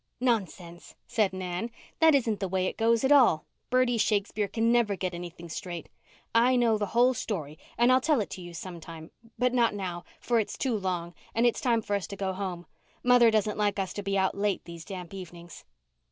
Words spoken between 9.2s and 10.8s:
but not now, for it's too